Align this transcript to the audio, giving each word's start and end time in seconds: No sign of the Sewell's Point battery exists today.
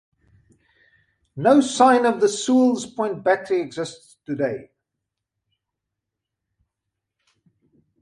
No 1.35 1.61
sign 1.61 2.07
of 2.07 2.19
the 2.19 2.27
Sewell's 2.27 2.87
Point 2.87 3.23
battery 3.23 3.61
exists 3.61 4.17
today. 4.25 4.71